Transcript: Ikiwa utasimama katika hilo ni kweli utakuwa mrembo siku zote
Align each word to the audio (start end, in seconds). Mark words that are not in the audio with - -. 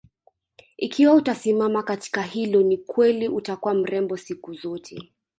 Ikiwa 0.77 1.13
utasimama 1.13 1.83
katika 1.83 2.21
hilo 2.21 2.61
ni 2.63 2.77
kweli 2.77 3.27
utakuwa 3.29 3.73
mrembo 3.73 4.17
siku 4.17 4.53
zote 4.53 5.11